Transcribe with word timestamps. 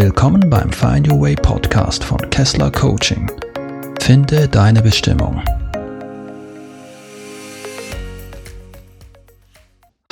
Willkommen 0.00 0.48
beim 0.48 0.70
Find 0.70 1.10
Your 1.10 1.22
Way 1.22 1.34
Podcast 1.34 2.04
von 2.04 2.18
Kessler 2.30 2.70
Coaching. 2.70 3.28
Finde 4.00 4.46
deine 4.46 4.80
Bestimmung. 4.80 5.42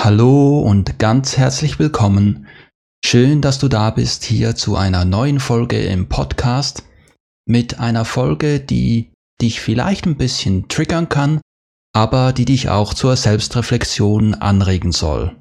Hallo 0.00 0.58
und 0.58 0.98
ganz 0.98 1.36
herzlich 1.36 1.78
willkommen. 1.78 2.48
Schön, 3.04 3.40
dass 3.40 3.60
du 3.60 3.68
da 3.68 3.90
bist 3.90 4.24
hier 4.24 4.56
zu 4.56 4.74
einer 4.74 5.04
neuen 5.04 5.38
Folge 5.38 5.78
im 5.78 6.08
Podcast 6.08 6.82
mit 7.46 7.78
einer 7.78 8.04
Folge, 8.04 8.58
die 8.58 9.12
dich 9.40 9.60
vielleicht 9.60 10.04
ein 10.06 10.16
bisschen 10.16 10.66
triggern 10.66 11.08
kann, 11.08 11.40
aber 11.92 12.32
die 12.32 12.44
dich 12.44 12.70
auch 12.70 12.92
zur 12.92 13.14
Selbstreflexion 13.14 14.34
anregen 14.34 14.90
soll. 14.90 15.36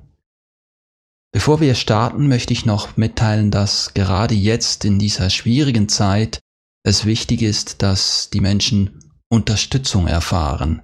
Bevor 1.35 1.59
wir 1.59 1.75
starten, 1.75 2.29
möchte 2.29 2.53
ich 2.53 2.65
noch 2.65 2.95
mitteilen, 2.95 3.51
dass 3.51 3.93
gerade 3.93 4.33
jetzt 4.33 4.85
in 4.85 4.99
dieser 4.99 5.29
schwierigen 5.29 5.89
Zeit 5.89 6.39
es 6.85 7.03
wichtig 7.03 7.41
ist, 7.41 7.81
dass 7.81 8.29
die 8.29 8.39
Menschen 8.39 9.01
Unterstützung 9.29 10.07
erfahren. 10.07 10.81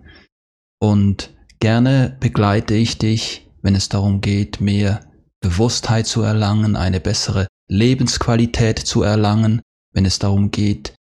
Und 0.78 1.34
gerne 1.62 2.18
begleite 2.20 2.74
ich 2.74 2.98
dich, 2.98 3.50
wenn 3.62 3.76
es 3.76 3.88
darum 3.88 4.20
geht, 4.20 4.60
mehr 4.60 5.00
Bewusstheit 5.40 6.06
zu 6.06 6.22
erlangen, 6.22 6.76
eine 6.76 7.00
bessere 7.00 7.48
Lebensqualität 7.70 8.78
zu 8.78 9.04
erlangen, 9.04 9.62
wenn 9.94 10.04
es 10.04 10.20
darum 10.20 10.52
geht, 10.52 10.96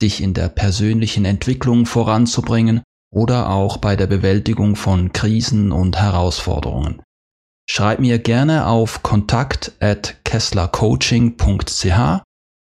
dich 0.00 0.22
in 0.22 0.32
der 0.32 0.48
persönlichen 0.48 1.26
Entwicklung 1.26 1.84
voranzubringen 1.84 2.80
oder 3.12 3.50
auch 3.50 3.76
bei 3.76 3.94
der 3.94 4.06
Bewältigung 4.06 4.74
von 4.74 5.12
Krisen 5.12 5.70
und 5.70 5.98
Herausforderungen. 5.98 7.02
Schreib 7.68 7.98
mir 7.98 8.18
gerne 8.18 8.66
auf 8.66 9.02
kontakt 9.02 9.72
at 9.80 10.24
kesslercoaching.ch 10.24 12.22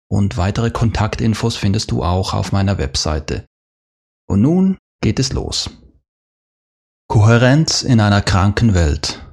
und 0.09 0.38
weitere 0.38 0.72
Kontaktinfos 0.72 1.56
findest 1.56 1.92
du 1.92 2.04
auch 2.04 2.34
auf 2.34 2.52
meiner 2.52 2.78
Webseite. 2.78 3.45
Und 4.28 4.42
nun 4.42 4.78
geht 5.02 5.20
es 5.20 5.34
los. 5.34 5.70
Kohärenz 7.08 7.84
in 7.84 8.00
einer 8.00 8.22
kranken 8.22 8.73
Welt. 8.73 9.23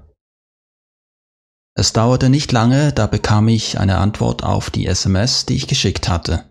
Es 1.77 1.93
dauerte 1.93 2.29
nicht 2.29 2.53
lange, 2.53 2.93
da 2.93 3.07
bekam 3.07 3.49
ich 3.49 3.81
eine 3.81 3.99
Antwort 3.99 4.45
auf 4.45 4.71
die 4.71 4.87
SMS, 4.87 5.45
die 5.45 5.57
ich 5.57 5.67
geschickt 5.67 6.09
hatte. 6.09 6.45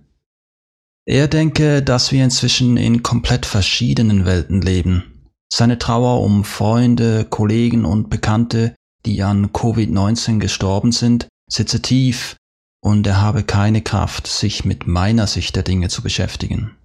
Er 1.05 1.27
denke, 1.27 1.81
dass 1.81 2.11
wir 2.11 2.23
inzwischen 2.23 2.75
in 2.75 3.03
komplett 3.03 3.45
verschiedenen 3.45 4.25
Welten 4.25 4.61
leben. 4.61 5.31
Seine 5.51 5.77
Trauer 5.77 6.21
um 6.21 6.43
Freunde, 6.43 7.25
Kollegen 7.25 7.85
und 7.85 8.09
Bekannte 8.09 8.75
die 9.05 9.21
an 9.23 9.51
Covid-19 9.51 10.39
gestorben 10.39 10.91
sind, 10.91 11.27
sitze 11.49 11.81
tief 11.81 12.37
und 12.83 13.07
er 13.07 13.21
habe 13.21 13.43
keine 13.43 13.81
Kraft, 13.81 14.27
sich 14.27 14.65
mit 14.65 14.87
meiner 14.87 15.27
Sicht 15.27 15.55
der 15.55 15.63
Dinge 15.63 15.89
zu 15.89 16.01
beschäftigen. 16.01 16.75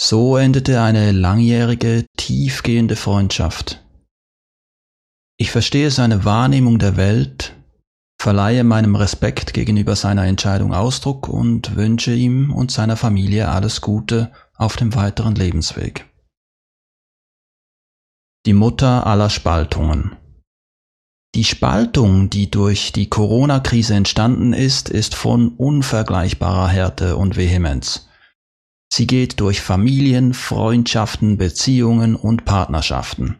So 0.00 0.36
endete 0.36 0.80
eine 0.80 1.12
langjährige, 1.12 2.06
tiefgehende 2.16 2.96
Freundschaft. 2.96 3.84
Ich 5.36 5.50
verstehe 5.50 5.90
seine 5.90 6.24
Wahrnehmung 6.24 6.78
der 6.78 6.96
Welt, 6.96 7.54
verleihe 8.20 8.64
meinem 8.64 8.94
Respekt 8.96 9.52
gegenüber 9.52 9.96
seiner 9.96 10.26
Entscheidung 10.26 10.74
Ausdruck 10.74 11.28
und 11.28 11.76
wünsche 11.76 12.14
ihm 12.14 12.52
und 12.52 12.70
seiner 12.70 12.96
Familie 12.96 13.48
alles 13.48 13.80
Gute 13.80 14.32
auf 14.54 14.76
dem 14.76 14.94
weiteren 14.94 15.34
Lebensweg. 15.34 16.06
Die 18.46 18.54
Mutter 18.54 19.06
aller 19.06 19.28
Spaltungen. 19.28 20.16
Die 21.34 21.44
Spaltung, 21.44 22.28
die 22.28 22.50
durch 22.50 22.92
die 22.92 23.08
Corona-Krise 23.08 23.94
entstanden 23.94 24.52
ist, 24.52 24.88
ist 24.88 25.14
von 25.14 25.50
unvergleichbarer 25.50 26.68
Härte 26.68 27.16
und 27.16 27.36
Vehemenz. 27.36 28.08
Sie 28.92 29.06
geht 29.06 29.38
durch 29.38 29.60
Familien, 29.60 30.34
Freundschaften, 30.34 31.38
Beziehungen 31.38 32.16
und 32.16 32.44
Partnerschaften. 32.44 33.36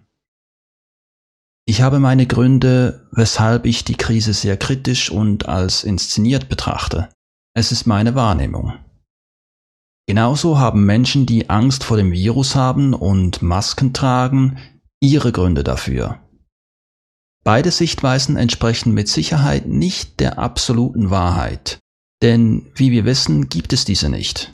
Ich 1.67 1.83
habe 1.83 1.99
meine 1.99 2.27
Gründe, 2.27 3.09
weshalb 3.11 3.67
ich 3.67 3.85
die 3.85 3.97
Krise 3.97 4.35
sehr 4.35 4.57
kritisch 4.57 5.11
und 5.11 5.49
als 5.49 5.83
inszeniert 5.83 6.49
betrachte. 6.49 7.09
Es 7.55 7.73
ist 7.73 7.87
meine 7.87 8.15
Wahrnehmung. 8.15 8.75
Genauso 10.07 10.59
haben 10.59 10.87
Menschen, 10.87 11.27
die 11.27 11.51
Angst 11.51 11.83
vor 11.83 11.97
dem 11.97 12.13
Virus 12.13 12.55
haben 12.55 12.95
und 12.95 13.43
Masken 13.43 13.93
tragen, 13.93 14.59
ihre 15.01 15.33
Gründe 15.33 15.65
dafür. 15.65 16.21
Beide 17.45 17.71
Sichtweisen 17.71 18.37
entsprechen 18.37 18.93
mit 18.93 19.09
Sicherheit 19.09 19.67
nicht 19.67 20.21
der 20.21 20.39
absoluten 20.39 21.11
Wahrheit, 21.11 21.79
denn 22.23 22.71
wie 22.75 22.91
wir 22.91 23.05
wissen, 23.05 23.49
gibt 23.49 23.73
es 23.73 23.85
diese 23.85 24.11
nicht. 24.11 24.53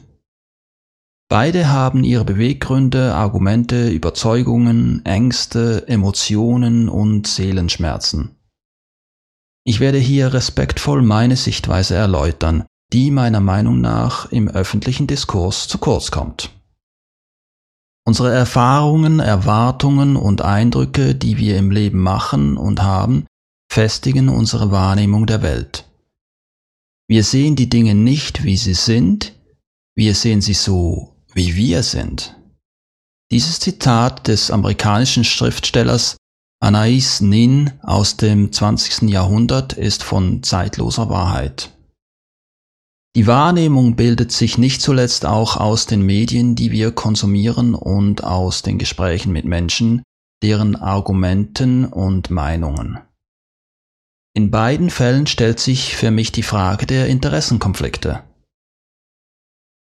Beide 1.29 1.69
haben 1.69 2.05
ihre 2.05 2.25
Beweggründe, 2.25 3.15
Argumente, 3.15 3.89
Überzeugungen, 3.91 5.05
Ängste, 5.05 5.89
Emotionen 5.89 6.89
und 6.89 7.27
Seelenschmerzen. 7.27 8.37
Ich 9.65 9.81
werde 9.81 9.99
hier 9.99 10.33
respektvoll 10.33 11.03
meine 11.03 11.35
Sichtweise 11.35 11.97
erläutern, 11.97 12.65
die 12.93 13.11
meiner 13.11 13.41
Meinung 13.41 13.81
nach 13.81 14.31
im 14.31 14.47
öffentlichen 14.47 15.09
Diskurs 15.09 15.67
zu 15.67 15.79
kurz 15.79 16.13
kommt. 16.13 16.56
Unsere 18.07 18.33
Erfahrungen, 18.33 19.19
Erwartungen 19.19 20.15
und 20.15 20.41
Eindrücke, 20.41 21.17
die 21.17 21.39
wir 21.39 21.59
im 21.59 21.73
Leben 21.73 22.01
machen 22.01 22.57
und 22.57 22.81
haben, 22.81 23.27
festigen 23.69 24.29
unsere 24.29 24.71
Wahrnehmung 24.71 25.27
der 25.27 25.43
Welt. 25.43 25.85
Wir 27.09 27.25
sehen 27.25 27.57
die 27.57 27.69
Dinge 27.69 27.97
nicht, 27.97 28.45
wie 28.45 28.57
sie 28.57 28.75
sind, 28.75 29.33
wir 29.97 30.15
sehen 30.15 30.41
sie 30.41 30.55
so, 30.55 31.17
wie 31.35 31.57
wir 31.57 31.83
sind. 31.83 32.37
Dieses 33.33 33.59
Zitat 33.59 34.29
des 34.29 34.53
amerikanischen 34.53 35.25
Schriftstellers 35.25 36.17
Anais 36.61 37.21
Nin 37.21 37.73
aus 37.83 38.17
dem 38.17 38.53
20. 38.53 39.11
Jahrhundert 39.11 39.73
ist 39.73 40.05
von 40.05 40.45
zeitloser 40.45 41.11
Wahrheit. 41.11 41.76
Die 43.17 43.27
Wahrnehmung 43.27 43.97
bildet 43.97 44.31
sich 44.31 44.59
nicht 44.59 44.83
zuletzt 44.83 45.25
auch 45.25 45.57
aus 45.57 45.87
den 45.87 46.03
Medien, 46.03 46.55
die 46.55 46.71
wir 46.71 46.93
konsumieren 46.93 47.75
und 47.75 48.23
aus 48.23 48.61
den 48.61 48.77
Gesprächen 48.77 49.33
mit 49.33 49.47
Menschen, 49.47 50.03
deren 50.43 50.77
Argumenten 50.77 51.87
und 51.87 52.29
Meinungen. 52.29 52.99
In 54.35 54.51
beiden 54.51 54.91
Fällen 54.91 55.27
stellt 55.27 55.61
sich 55.61 55.97
für 55.97 56.11
mich 56.11 56.31
die 56.31 56.43
Frage 56.43 56.85
der 56.85 57.07
Interessenkonflikte. 57.07 58.23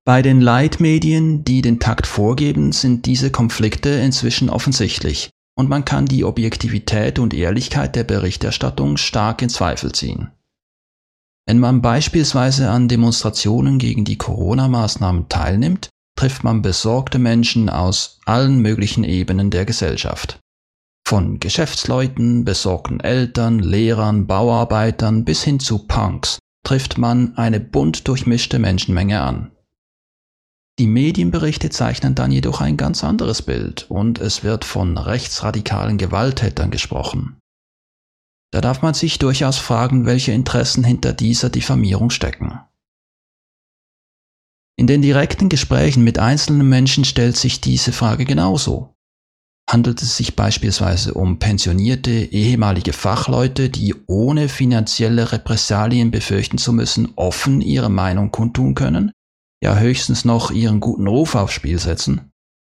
Bei 0.04 0.20
den 0.20 0.40
Leitmedien, 0.40 1.44
die 1.44 1.62
den 1.62 1.78
Takt 1.78 2.08
vorgeben, 2.08 2.72
sind 2.72 3.06
diese 3.06 3.30
Konflikte 3.30 3.90
inzwischen 3.90 4.50
offensichtlich 4.50 5.30
und 5.56 5.68
man 5.68 5.84
kann 5.84 6.06
die 6.06 6.24
Objektivität 6.24 7.20
und 7.20 7.34
Ehrlichkeit 7.34 7.94
der 7.94 8.02
Berichterstattung 8.02 8.96
stark 8.96 9.42
in 9.42 9.48
Zweifel 9.48 9.92
ziehen. 9.92 10.32
Wenn 11.47 11.58
man 11.58 11.82
beispielsweise 11.82 12.70
an 12.70 12.88
Demonstrationen 12.88 13.78
gegen 13.78 14.04
die 14.04 14.16
Corona-Maßnahmen 14.16 15.28
teilnimmt, 15.28 15.88
trifft 16.16 16.44
man 16.44 16.62
besorgte 16.62 17.19
Menschen 17.19 17.69
aus 17.69 18.20
allen 18.26 18.60
möglichen 18.60 19.04
Ebenen 19.04 19.50
der 19.50 19.64
Gesellschaft. 19.64 20.38
Von 21.06 21.41
Geschäftsleuten, 21.41 22.44
besorgten 22.44 23.00
Eltern, 23.00 23.58
Lehrern, 23.58 24.26
Bauarbeitern 24.26 25.25
bis 25.25 25.42
hin 25.42 25.58
zu 25.58 25.86
Punks 25.86 26.38
trifft 26.64 26.97
man 26.97 27.36
eine 27.36 27.60
bunt 27.60 28.06
durchmischte 28.06 28.58
Menschenmenge 28.58 29.20
an. 29.20 29.50
Die 30.78 30.86
Medienberichte 30.86 31.70
zeichnen 31.70 32.14
dann 32.14 32.32
jedoch 32.32 32.60
ein 32.60 32.76
ganz 32.76 33.05
anderes 33.05 33.43
Bild 33.43 33.87
und 33.90 34.20
es 34.20 34.43
wird 34.43 34.64
von 34.64 34.96
rechtsradikalen 34.96 35.99
Gewalttätern 35.99 36.70
gesprochen. 36.70 37.37
Da 38.52 38.60
darf 38.60 38.82
man 38.82 38.94
sich 38.94 39.19
durchaus 39.19 39.58
fragen, 39.58 40.04
welche 40.04 40.32
Interessen 40.32 40.84
hinter 40.84 41.12
dieser 41.12 41.49
Diffamierung 41.49 42.10
stecken. 42.10 42.60
In 44.78 44.87
den 44.87 45.00
direkten 45.00 45.49
Gesprächen 45.49 46.04
mit 46.04 46.19
einzelnen 46.19 46.69
Menschen 46.69 47.04
stellt 47.04 47.37
sich 47.37 47.60
diese 47.60 47.93
Frage 47.93 48.25
genauso. 48.25 48.94
Handelt 49.70 50.02
es 50.02 50.16
sich 50.16 50.37
beispielsweise 50.37 51.14
um 51.14 51.38
pensionierte 51.38 52.10
ehemalige 52.10 52.93
Fachleute, 52.93 53.70
die 53.70 53.94
ohne 54.06 54.49
finanzielle 54.49 55.32
Repressalien 55.32 56.10
befürchten 56.10 56.58
zu 56.58 56.72
müssen, 56.72 57.12
offen 57.16 57.60
ihre 57.60 57.90
Meinung 57.90 58.32
kundtun 58.32 58.75
können, 58.75 59.12
ja 59.62 59.78
höchstens 59.78 60.25
noch 60.25 60.50
ihren 60.50 60.81
guten 60.81 61.06
Ruf 61.06 61.37
aufs 61.37 61.54
Spiel 61.54 61.78
setzen? 61.78 62.31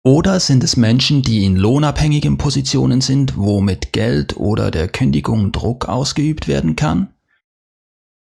Oder 0.09 0.41
sind 0.41 0.65
es 0.65 0.79
Menschen, 0.79 1.21
die 1.21 1.45
in 1.45 1.55
lohnabhängigen 1.55 2.39
Positionen 2.39 3.03
sind, 3.03 3.37
wo 3.37 3.61
mit 3.61 3.93
Geld 3.93 4.39
oder 4.39 4.71
der 4.71 4.89
Kündigung 4.89 5.53
Druck 5.53 5.87
ausgeübt 5.87 6.49
werden 6.49 6.77
kann? 6.77 7.13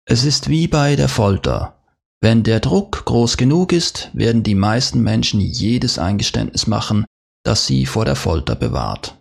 Es 0.05 0.23
ist 0.23 0.49
wie 0.49 0.69
bei 0.69 0.95
der 0.95 1.09
Folter. 1.09 1.83
Wenn 2.21 2.45
der 2.45 2.61
Druck 2.61 3.05
groß 3.05 3.37
genug 3.37 3.73
ist, 3.73 4.11
werden 4.13 4.45
die 4.45 4.55
meisten 4.55 5.03
Menschen 5.03 5.41
jedes 5.41 5.99
Eingeständnis 5.99 6.69
machen, 6.69 7.05
das 7.43 7.67
sie 7.67 7.85
vor 7.85 8.05
der 8.05 8.15
Folter 8.15 8.55
bewahrt. 8.55 9.19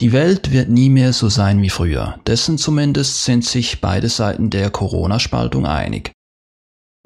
Die 0.00 0.12
Welt 0.12 0.52
wird 0.52 0.68
nie 0.68 0.90
mehr 0.90 1.12
so 1.12 1.28
sein 1.28 1.60
wie 1.60 1.70
früher, 1.70 2.20
dessen 2.28 2.56
zumindest 2.56 3.24
sind 3.24 3.44
sich 3.44 3.80
beide 3.80 4.08
Seiten 4.08 4.48
der 4.48 4.70
Corona-Spaltung 4.70 5.66
einig. 5.66 6.12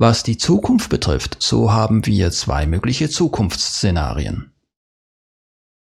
Was 0.01 0.23
die 0.23 0.37
Zukunft 0.37 0.91
betrifft, 0.91 1.39
so 1.41 1.73
haben 1.73 2.07
wir 2.07 2.31
zwei 2.31 2.67
mögliche 2.67 3.11
Zukunftsszenarien. 3.11 4.53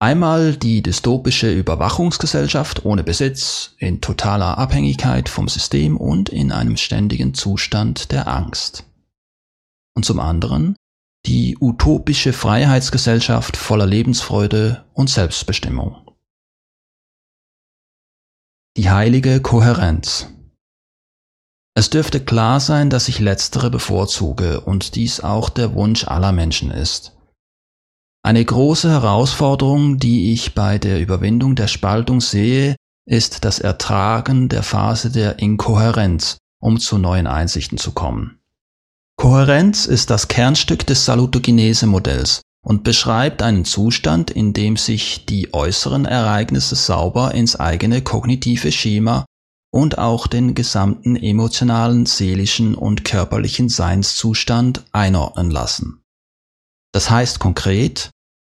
Einmal 0.01 0.55
die 0.55 0.81
dystopische 0.81 1.51
Überwachungsgesellschaft 1.51 2.85
ohne 2.85 3.03
Besitz, 3.03 3.75
in 3.77 3.99
totaler 3.99 4.57
Abhängigkeit 4.57 5.27
vom 5.27 5.49
System 5.49 5.97
und 5.97 6.29
in 6.29 6.53
einem 6.53 6.77
ständigen 6.77 7.33
Zustand 7.33 8.13
der 8.13 8.29
Angst. 8.29 8.85
Und 9.93 10.05
zum 10.05 10.21
anderen 10.21 10.77
die 11.25 11.57
utopische 11.59 12.31
Freiheitsgesellschaft 12.31 13.57
voller 13.57 13.85
Lebensfreude 13.85 14.85
und 14.93 15.09
Selbstbestimmung. 15.09 15.97
Die 18.77 18.89
heilige 18.89 19.41
Kohärenz. 19.41 20.27
Es 21.75 21.89
dürfte 21.89 22.19
klar 22.19 22.59
sein, 22.59 22.89
dass 22.89 23.07
ich 23.07 23.19
letztere 23.19 23.69
bevorzuge 23.69 24.61
und 24.61 24.95
dies 24.95 25.21
auch 25.21 25.49
der 25.49 25.73
Wunsch 25.73 26.05
aller 26.07 26.31
Menschen 26.31 26.71
ist. 26.71 27.15
Eine 28.21 28.43
große 28.43 28.89
Herausforderung, 28.89 29.97
die 29.97 30.33
ich 30.33 30.53
bei 30.53 30.77
der 30.77 30.99
Überwindung 30.99 31.55
der 31.55 31.67
Spaltung 31.67 32.19
sehe, 32.19 32.75
ist 33.07 33.45
das 33.45 33.59
Ertragen 33.59 34.49
der 34.49 34.61
Phase 34.61 35.09
der 35.09 35.39
Inkohärenz, 35.39 36.37
um 36.61 36.79
zu 36.79 36.97
neuen 36.97 37.27
Einsichten 37.27 37.77
zu 37.77 37.91
kommen. 37.91 38.39
Kohärenz 39.17 39.85
ist 39.85 40.09
das 40.09 40.27
Kernstück 40.27 40.85
des 40.85 41.05
Salutogenese-Modells 41.05 42.41
und 42.63 42.83
beschreibt 42.83 43.41
einen 43.41 43.65
Zustand, 43.65 44.31
in 44.31 44.53
dem 44.53 44.77
sich 44.77 45.25
die 45.25 45.53
äußeren 45.53 46.05
Ereignisse 46.05 46.75
sauber 46.75 47.33
ins 47.33 47.55
eigene 47.55 48.01
kognitive 48.01 48.71
Schema 48.71 49.25
und 49.71 49.97
auch 49.97 50.27
den 50.27 50.55
gesamten 50.55 51.15
emotionalen, 51.15 52.05
seelischen 52.05 52.75
und 52.75 53.05
körperlichen 53.05 53.69
Seinszustand 53.69 54.83
einordnen 54.91 55.51
lassen. 55.51 56.01
Das 56.91 57.09
heißt 57.09 57.39
konkret, 57.39 58.09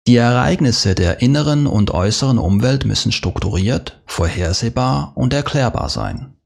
die 0.06 0.16
Ereignisse 0.16 0.94
der 0.94 1.20
inneren 1.20 1.66
und 1.66 1.90
äußeren 1.90 2.38
Umwelt 2.38 2.84
müssen 2.84 3.12
strukturiert, 3.12 4.00
vorhersehbar 4.06 5.12
und 5.16 5.34
erklärbar 5.34 5.88
sein. 5.88 6.36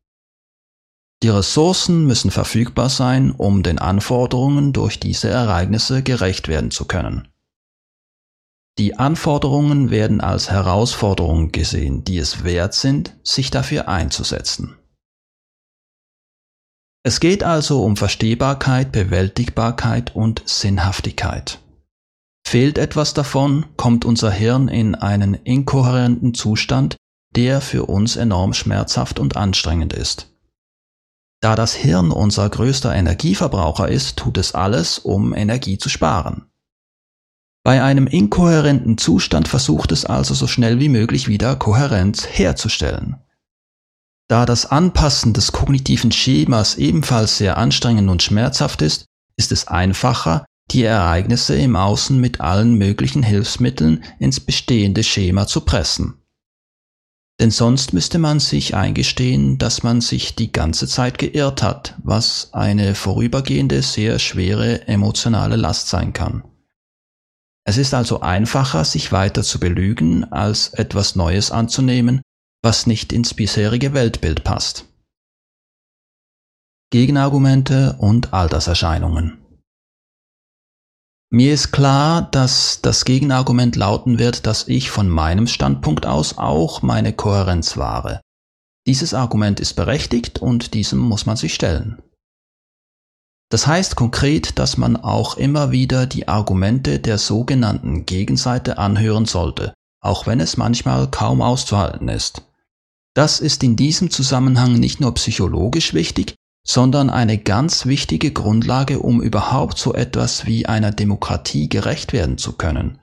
Die 1.23 1.29
Ressourcen 1.29 2.07
müssen 2.07 2.31
verfügbar 2.31 2.91
sein, 2.91 3.31
um 3.31 3.63
den 3.63 3.79
Anforderungen 3.79 4.73
durch 4.73 5.01
diese 5.01 5.29
Ereignisse 5.29 6.03
gerecht 6.03 6.49
werden 6.49 6.71
zu 6.71 6.85
können. 6.85 7.29
Die 8.79 8.97
Anforderungen 8.99 9.91
werden 9.91 10.21
als 10.21 10.51
Herausforderungen 10.51 11.53
gesehen, 11.53 12.03
die 12.05 12.19
es 12.19 12.43
wert 12.43 12.75
sind, 12.75 13.17
sich 13.23 13.51
dafür 13.51 13.89
einzusetzen. 13.89 14.77
Es 17.07 17.21
geht 17.21 17.45
also 17.45 17.85
um 17.85 17.97
Verstehbarkeit, 17.97 18.91
Bewältigbarkeit 18.91 20.17
und 20.17 20.43
Sinnhaftigkeit. 20.47 21.61
Fehlt 22.47 22.79
etwas 22.79 23.15
davon, 23.15 23.67
kommt 23.77 24.05
unser 24.05 24.31
Hirn 24.31 24.69
in 24.69 24.95
einen 24.95 25.35
inkohärenten 25.35 26.35
Zustand, 26.35 26.97
der 27.37 27.61
für 27.61 27.87
uns 27.87 28.17
enorm 28.17 28.55
schmerzhaft 28.55 29.19
und 29.19 29.37
anstrengend 29.37 29.93
ist. 29.93 30.31
Da 31.41 31.55
das 31.57 31.75
Hirn 31.75 32.11
unser 32.11 32.49
größter 32.49 32.95
Energieverbraucher 32.95 33.89
ist, 33.89 34.17
tut 34.17 34.39
es 34.39 34.55
alles, 34.55 34.99
um 34.99 35.35
Energie 35.35 35.79
zu 35.79 35.89
sparen. 35.89 36.47
Bei 37.65 37.83
einem 37.83 38.07
inkohärenten 38.07 38.99
Zustand 38.99 39.49
versucht 39.49 39.91
es 39.91 40.05
also 40.05 40.35
so 40.35 40.47
schnell 40.47 40.81
wie 40.81 40.91
möglich 40.91 41.29
wieder 41.29 41.57
Kohärenz 41.57 42.27
herzustellen. 42.27 43.17
Da 44.29 44.45
das 44.45 44.67
Anpassen 44.67 45.33
des 45.33 45.53
kognitiven 45.53 46.13
Schemas 46.13 46.77
ebenfalls 46.77 47.39
sehr 47.39 47.57
anstrengend 47.57 48.11
und 48.11 48.23
schmerzhaft 48.23 48.83
ist, 48.83 49.07
ist 49.37 49.51
es 49.51 49.67
einfacher, 49.67 50.45
die 50.71 50.83
Ereignisse 50.83 51.57
im 51.57 51.75
Außen 51.75 52.21
mit 52.21 52.41
allen 52.41 52.75
möglichen 52.75 53.23
Hilfsmitteln 53.23 54.05
ins 54.19 54.41
bestehende 54.41 55.03
Schema 55.03 55.47
zu 55.47 55.63
pressen. 55.63 56.23
Denn 57.41 57.51
sonst 57.51 57.95
müsste 57.95 58.19
man 58.19 58.41
sich 58.41 58.75
eingestehen, 58.75 59.57
dass 59.57 59.83
man 59.83 60.03
sich 60.03 60.37
die 60.37 60.53
ganze 60.53 60.87
Zeit 60.87 61.19
geirrt 61.19 61.63
hat, 61.63 61.95
was 62.03 62.51
eine 62.53 62.95
vorübergehende, 62.95 63.81
sehr 63.83 64.19
schwere 64.19 64.87
emotionale 64.87 65.57
Last 65.57 65.89
sein 65.89 66.13
kann. 66.13 66.45
Es 67.67 67.79
ist 67.79 67.95
also 67.95 68.21
einfacher, 68.21 68.85
sich 68.85 69.11
weiter 69.11 69.43
zu 69.43 69.59
belügen, 69.59 70.31
als 70.31 70.69
etwas 70.75 71.17
Neues 71.17 71.51
anzunehmen, 71.51 72.21
was 72.63 72.87
nicht 72.87 73.13
ins 73.13 73.35
bisherige 73.35 73.95
Weltbild 73.95 74.45
passt. 74.45 74.87
Gegenargumente 76.91 77.97
und 77.99 78.35
Alterserscheinungen. 78.35 79.39
Mir 81.31 81.53
ist 81.53 81.73
klar, 81.73 82.31
dass 82.31 82.81
das 82.83 83.05
Gegenargument 83.05 83.75
lauten 83.75 84.21
wird, 84.21 84.47
dass 84.47 84.69
ich 84.69 84.91
von 84.91 85.09
meinem 85.09 85.49
Standpunkt 85.49 86.07
aus 86.07 86.39
auch 86.39 86.83
meine 86.83 87.13
Kohärenz 87.13 87.77
wahre. 87.77 88.21
Dieses 88.87 89.15
Argument 89.15 89.59
ist 89.59 89.75
berechtigt 89.75 90.39
und 90.39 90.75
diesem 90.75 91.01
muss 91.01 91.27
man 91.27 91.37
sich 91.37 91.55
stellen. 91.55 92.01
Das 93.55 93.69
heißt 93.69 93.95
konkret, 93.95 94.59
dass 94.59 94.79
man 94.79 94.97
auch 94.97 95.37
immer 95.37 95.71
wieder 95.71 96.07
die 96.07 96.27
Argumente 96.27 96.99
der 96.99 97.19
sogenannten 97.19 98.05
Gegenseite 98.05 98.79
anhören 98.79 99.27
sollte, 99.27 99.75
auch 100.01 100.27
wenn 100.27 100.41
es 100.41 100.57
manchmal 100.57 101.09
kaum 101.09 101.41
auszuhalten 101.41 102.09
ist. 102.09 102.43
Das 103.15 103.39
ist 103.39 103.63
in 103.63 103.77
diesem 103.77 104.11
Zusammenhang 104.11 104.73
nicht 104.73 105.01
nur 105.01 105.15
psychologisch 105.15 105.95
wichtig, 105.95 106.35
sondern 106.67 107.11
eine 107.11 107.39
ganz 107.39 107.87
wichtige 107.87 108.33
Grundlage, 108.33 108.99
um 108.99 109.23
überhaupt 109.23 109.79
so 109.79 109.95
etwas 109.95 110.47
wie 110.47 110.67
einer 110.67 110.91
Demokratie 110.91 111.69
gerecht 111.69 112.13
werden 112.13 112.39
zu 112.39 112.55
können. 112.55 112.99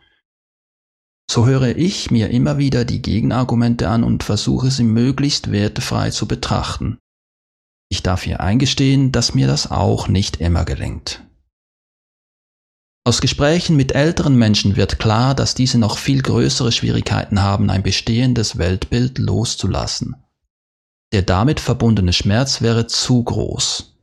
So 1.32 1.46
höre 1.46 1.78
ich 1.78 2.12
mir 2.12 2.30
immer 2.30 2.58
wieder 2.58 2.84
die 2.84 3.02
Gegenargumente 3.02 3.88
an 3.88 4.04
und 4.04 4.26
versuche 4.26 4.70
sie 4.70 4.84
möglichst 4.84 5.54
wertefrei 5.54 6.10
zu 6.10 6.28
betrachten. 6.28 6.98
Ich 7.92 8.02
darf 8.02 8.24
hier 8.24 8.40
eingestehen, 8.40 9.12
dass 9.12 9.36
mir 9.36 9.48
das 9.48 9.70
auch 9.70 10.08
nicht 10.08 10.38
immer 10.38 10.64
gelingt. 10.64 11.26
Aus 13.04 13.20
Gesprächen 13.20 13.76
mit 13.76 13.92
älteren 13.94 14.38
Menschen 14.38 14.78
wird 14.78 14.98
klar, 14.98 15.36
dass 15.36 15.56
diese 15.56 15.78
noch 15.78 15.98
viel 15.98 16.22
größere 16.22 16.72
Schwierigkeiten 16.72 17.42
haben, 17.42 17.70
ein 17.70 17.84
bestehendes 17.84 18.58
Weltbild 18.58 19.18
loszulassen. 19.18 20.16
Der 21.12 21.22
damit 21.22 21.60
verbundene 21.60 22.14
Schmerz 22.14 22.62
wäre 22.62 22.88
zu 22.88 23.24
groß. 23.24 23.98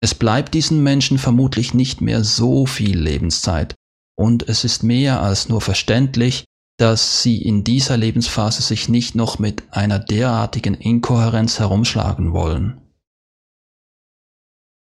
Es 0.00 0.14
bleibt 0.14 0.54
diesen 0.54 0.82
Menschen 0.82 1.18
vermutlich 1.18 1.74
nicht 1.74 2.00
mehr 2.00 2.24
so 2.24 2.64
viel 2.64 2.98
Lebenszeit, 2.98 3.74
und 4.16 4.48
es 4.48 4.64
ist 4.64 4.82
mehr 4.82 5.20
als 5.20 5.50
nur 5.50 5.60
verständlich, 5.60 6.46
dass 6.78 7.22
sie 7.22 7.42
in 7.42 7.64
dieser 7.64 7.98
Lebensphase 7.98 8.62
sich 8.62 8.88
nicht 8.88 9.14
noch 9.14 9.38
mit 9.38 9.64
einer 9.72 9.98
derartigen 9.98 10.72
Inkohärenz 10.72 11.58
herumschlagen 11.58 12.32
wollen. 12.32 12.79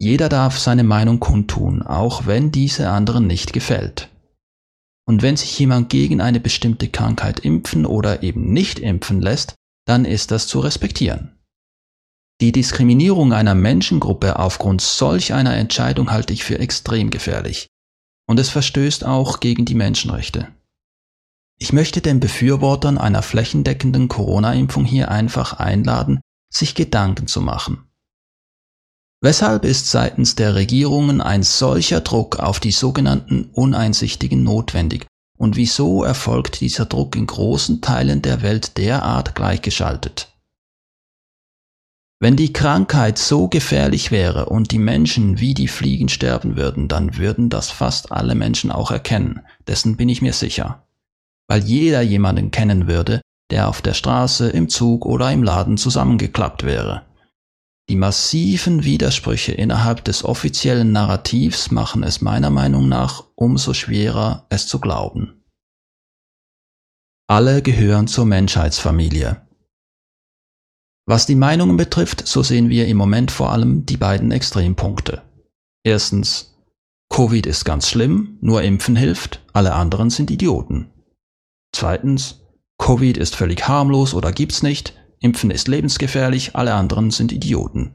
Jeder 0.01 0.29
darf 0.29 0.57
seine 0.57 0.83
Meinung 0.83 1.19
kundtun, 1.19 1.83
auch 1.83 2.25
wenn 2.25 2.51
diese 2.51 2.89
anderen 2.89 3.27
nicht 3.27 3.53
gefällt. 3.53 4.09
Und 5.05 5.21
wenn 5.21 5.37
sich 5.37 5.59
jemand 5.59 5.91
gegen 5.91 6.21
eine 6.21 6.39
bestimmte 6.39 6.89
Krankheit 6.89 7.41
impfen 7.41 7.85
oder 7.85 8.23
eben 8.23 8.51
nicht 8.51 8.79
impfen 8.79 9.21
lässt, 9.21 9.53
dann 9.85 10.05
ist 10.05 10.31
das 10.31 10.47
zu 10.47 10.59
respektieren. 10.59 11.37
Die 12.41 12.51
Diskriminierung 12.51 13.31
einer 13.31 13.53
Menschengruppe 13.53 14.39
aufgrund 14.39 14.81
solch 14.81 15.35
einer 15.35 15.55
Entscheidung 15.55 16.09
halte 16.09 16.33
ich 16.33 16.43
für 16.43 16.57
extrem 16.57 17.11
gefährlich. 17.11 17.67
Und 18.27 18.39
es 18.39 18.49
verstößt 18.49 19.05
auch 19.05 19.39
gegen 19.39 19.65
die 19.65 19.75
Menschenrechte. 19.75 20.47
Ich 21.59 21.73
möchte 21.73 22.01
den 22.01 22.19
Befürwortern 22.19 22.97
einer 22.97 23.21
flächendeckenden 23.21 24.07
Corona-Impfung 24.07 24.83
hier 24.83 25.11
einfach 25.11 25.53
einladen, 25.53 26.21
sich 26.51 26.73
Gedanken 26.73 27.27
zu 27.27 27.39
machen. 27.39 27.85
Weshalb 29.23 29.65
ist 29.65 29.91
seitens 29.91 30.33
der 30.33 30.55
Regierungen 30.55 31.21
ein 31.21 31.43
solcher 31.43 32.01
Druck 32.01 32.39
auf 32.39 32.59
die 32.59 32.71
sogenannten 32.71 33.51
Uneinsichtigen 33.53 34.41
notwendig? 34.41 35.05
Und 35.37 35.55
wieso 35.55 36.03
erfolgt 36.03 36.59
dieser 36.59 36.85
Druck 36.85 37.15
in 37.15 37.27
großen 37.27 37.81
Teilen 37.81 38.23
der 38.23 38.41
Welt 38.41 38.77
derart 38.77 39.35
gleichgeschaltet? 39.35 40.35
Wenn 42.19 42.35
die 42.35 42.53
Krankheit 42.53 43.17
so 43.19 43.47
gefährlich 43.47 44.11
wäre 44.11 44.45
und 44.45 44.71
die 44.71 44.79
Menschen 44.79 45.39
wie 45.39 45.53
die 45.53 45.67
Fliegen 45.67 46.09
sterben 46.09 46.55
würden, 46.55 46.87
dann 46.87 47.17
würden 47.17 47.49
das 47.49 47.71
fast 47.71 48.11
alle 48.11 48.35
Menschen 48.35 48.71
auch 48.71 48.91
erkennen, 48.91 49.41
dessen 49.67 49.97
bin 49.97 50.09
ich 50.09 50.21
mir 50.21 50.33
sicher. 50.33 50.87
Weil 51.47 51.63
jeder 51.63 52.01
jemanden 52.01 52.51
kennen 52.51 52.87
würde, 52.87 53.21
der 53.51 53.69
auf 53.69 53.81
der 53.81 53.93
Straße, 53.93 54.49
im 54.49 54.69
Zug 54.69 55.05
oder 55.05 55.31
im 55.31 55.43
Laden 55.43 55.77
zusammengeklappt 55.77 56.63
wäre. 56.63 57.03
Die 57.89 57.95
massiven 57.95 58.83
Widersprüche 58.83 59.51
innerhalb 59.51 60.05
des 60.05 60.23
offiziellen 60.23 60.91
Narrativs 60.91 61.71
machen 61.71 62.03
es 62.03 62.21
meiner 62.21 62.49
Meinung 62.49 62.87
nach 62.87 63.25
umso 63.35 63.73
schwerer, 63.73 64.45
es 64.49 64.67
zu 64.67 64.79
glauben. 64.79 65.43
Alle 67.27 67.61
gehören 67.61 68.07
zur 68.07 68.25
Menschheitsfamilie. 68.25 69.47
Was 71.05 71.25
die 71.25 71.35
Meinungen 71.35 71.77
betrifft, 71.77 72.27
so 72.27 72.43
sehen 72.43 72.69
wir 72.69 72.87
im 72.87 72.97
Moment 72.97 73.31
vor 73.31 73.51
allem 73.51 73.85
die 73.85 73.97
beiden 73.97 74.31
Extrempunkte. 74.31 75.23
Erstens, 75.83 76.57
Covid 77.09 77.45
ist 77.45 77.65
ganz 77.65 77.89
schlimm, 77.89 78.37
nur 78.41 78.61
Impfen 78.61 78.95
hilft, 78.95 79.43
alle 79.51 79.73
anderen 79.73 80.09
sind 80.09 80.31
Idioten. 80.31 80.93
Zweitens, 81.73 82.41
Covid 82.77 83.17
ist 83.17 83.35
völlig 83.35 83.67
harmlos 83.67 84.13
oder 84.13 84.31
gibt's 84.31 84.63
nicht, 84.63 84.93
Impfen 85.21 85.51
ist 85.51 85.67
lebensgefährlich, 85.67 86.55
alle 86.55 86.73
anderen 86.73 87.11
sind 87.11 87.31
Idioten. 87.31 87.93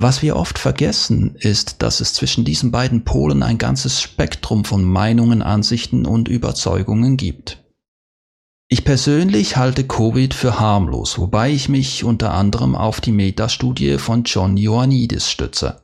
Was 0.00 0.22
wir 0.22 0.36
oft 0.36 0.60
vergessen, 0.60 1.34
ist, 1.34 1.82
dass 1.82 2.00
es 2.00 2.14
zwischen 2.14 2.44
diesen 2.44 2.70
beiden 2.70 3.04
Polen 3.04 3.42
ein 3.42 3.58
ganzes 3.58 4.00
Spektrum 4.00 4.64
von 4.64 4.84
Meinungen, 4.84 5.42
Ansichten 5.42 6.06
und 6.06 6.28
Überzeugungen 6.28 7.16
gibt. 7.16 7.64
Ich 8.68 8.84
persönlich 8.84 9.56
halte 9.56 9.82
Covid 9.84 10.34
für 10.34 10.60
harmlos, 10.60 11.18
wobei 11.18 11.50
ich 11.50 11.68
mich 11.68 12.04
unter 12.04 12.32
anderem 12.32 12.76
auf 12.76 13.00
die 13.00 13.12
Metastudie 13.12 13.98
von 13.98 14.22
John 14.22 14.56
Ioannidis 14.56 15.28
stütze. 15.28 15.82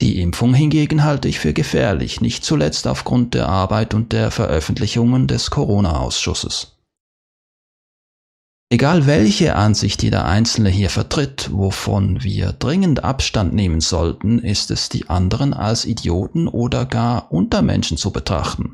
Die 0.00 0.20
Impfung 0.20 0.52
hingegen 0.52 1.04
halte 1.04 1.28
ich 1.28 1.38
für 1.38 1.52
gefährlich, 1.52 2.20
nicht 2.20 2.44
zuletzt 2.44 2.88
aufgrund 2.88 3.34
der 3.34 3.48
Arbeit 3.48 3.94
und 3.94 4.12
der 4.12 4.32
Veröffentlichungen 4.32 5.28
des 5.28 5.50
Corona-Ausschusses. 5.50 6.75
Egal 8.68 9.06
welche 9.06 9.54
Ansicht 9.54 10.02
jeder 10.02 10.24
Einzelne 10.24 10.70
hier 10.70 10.90
vertritt, 10.90 11.50
wovon 11.52 12.24
wir 12.24 12.52
dringend 12.52 13.04
Abstand 13.04 13.54
nehmen 13.54 13.80
sollten, 13.80 14.40
ist 14.40 14.72
es 14.72 14.88
die 14.88 15.08
anderen 15.08 15.54
als 15.54 15.84
Idioten 15.84 16.48
oder 16.48 16.84
gar 16.84 17.30
Untermenschen 17.30 17.96
zu 17.96 18.10
betrachten. 18.10 18.72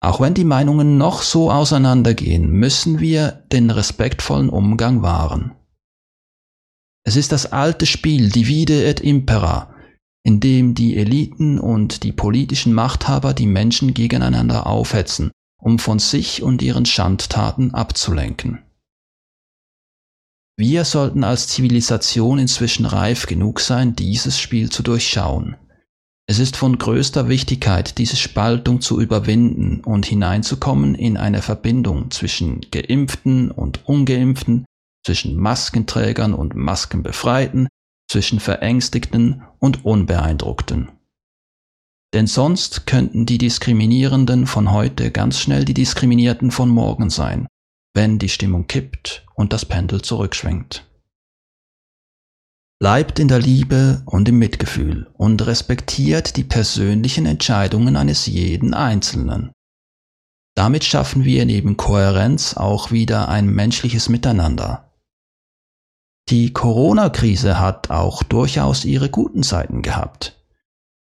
Auch 0.00 0.20
wenn 0.20 0.32
die 0.32 0.44
Meinungen 0.44 0.96
noch 0.96 1.20
so 1.20 1.50
auseinandergehen, 1.50 2.50
müssen 2.50 3.00
wir 3.00 3.44
den 3.52 3.70
respektvollen 3.70 4.48
Umgang 4.48 5.02
wahren. 5.02 5.52
Es 7.06 7.16
ist 7.16 7.32
das 7.32 7.52
alte 7.52 7.84
Spiel 7.84 8.30
Divide 8.30 8.86
et 8.86 9.00
Impera, 9.00 9.74
in 10.22 10.40
dem 10.40 10.74
die 10.74 10.96
Eliten 10.96 11.58
und 11.58 12.02
die 12.02 12.12
politischen 12.12 12.72
Machthaber 12.72 13.34
die 13.34 13.46
Menschen 13.46 13.92
gegeneinander 13.92 14.66
aufhetzen 14.66 15.32
um 15.64 15.78
von 15.78 15.98
sich 15.98 16.42
und 16.42 16.60
ihren 16.60 16.84
Schandtaten 16.84 17.72
abzulenken. 17.72 18.62
Wir 20.56 20.84
sollten 20.84 21.24
als 21.24 21.48
Zivilisation 21.48 22.38
inzwischen 22.38 22.84
reif 22.84 23.26
genug 23.26 23.60
sein, 23.60 23.96
dieses 23.96 24.38
Spiel 24.38 24.70
zu 24.70 24.82
durchschauen. 24.82 25.56
Es 26.26 26.38
ist 26.38 26.56
von 26.56 26.78
größter 26.78 27.28
Wichtigkeit, 27.28 27.98
diese 27.98 28.16
Spaltung 28.16 28.82
zu 28.82 29.00
überwinden 29.00 29.80
und 29.80 30.06
hineinzukommen 30.06 30.94
in 30.94 31.16
eine 31.16 31.42
Verbindung 31.42 32.10
zwischen 32.10 32.60
geimpften 32.70 33.50
und 33.50 33.86
ungeimpften, 33.88 34.64
zwischen 35.04 35.36
Maskenträgern 35.36 36.34
und 36.34 36.54
Maskenbefreiten, 36.54 37.68
zwischen 38.08 38.38
Verängstigten 38.38 39.42
und 39.58 39.84
Unbeeindruckten. 39.84 40.90
Denn 42.14 42.28
sonst 42.28 42.86
könnten 42.86 43.26
die 43.26 43.38
Diskriminierenden 43.38 44.46
von 44.46 44.70
heute 44.70 45.10
ganz 45.10 45.40
schnell 45.40 45.64
die 45.64 45.74
Diskriminierten 45.74 46.52
von 46.52 46.68
morgen 46.68 47.10
sein, 47.10 47.48
wenn 47.92 48.20
die 48.20 48.28
Stimmung 48.28 48.68
kippt 48.68 49.26
und 49.34 49.52
das 49.52 49.64
Pendel 49.64 50.00
zurückschwenkt. 50.00 50.88
Bleibt 52.80 53.18
in 53.18 53.26
der 53.26 53.40
Liebe 53.40 54.02
und 54.06 54.28
im 54.28 54.38
Mitgefühl 54.38 55.10
und 55.14 55.44
respektiert 55.44 56.36
die 56.36 56.44
persönlichen 56.44 57.26
Entscheidungen 57.26 57.96
eines 57.96 58.26
jeden 58.26 58.74
Einzelnen. 58.74 59.50
Damit 60.54 60.84
schaffen 60.84 61.24
wir 61.24 61.44
neben 61.46 61.76
Kohärenz 61.76 62.56
auch 62.56 62.92
wieder 62.92 63.28
ein 63.28 63.46
menschliches 63.46 64.08
Miteinander. 64.08 64.92
Die 66.28 66.52
Corona-Krise 66.52 67.58
hat 67.58 67.90
auch 67.90 68.22
durchaus 68.22 68.84
ihre 68.84 69.10
guten 69.10 69.42
Seiten 69.42 69.82
gehabt. 69.82 70.43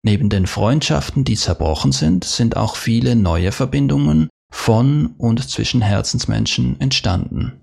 Neben 0.06 0.30
den 0.30 0.46
Freundschaften, 0.46 1.24
die 1.24 1.36
zerbrochen 1.36 1.92
sind, 1.92 2.26
sind 2.26 2.58
auch 2.58 2.76
viele 2.76 3.16
neue 3.16 3.52
Verbindungen 3.52 4.30
von 4.52 5.16
und 5.18 5.50
zwischen 5.50 5.82
Herzensmenschen 5.82 6.80
entstanden. 6.80 7.54